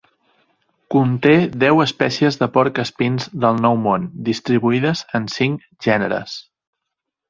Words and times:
Conté 0.95 1.33
deu 1.65 1.83
espècies 1.83 2.39
de 2.41 2.49
porc 2.57 2.83
espins 2.85 3.29
del 3.45 3.63
Nou 3.69 3.81
Món, 3.87 4.11
distribuïdes 4.33 5.09
en 5.23 5.33
cinc 5.39 5.73
gèneres. 5.91 6.41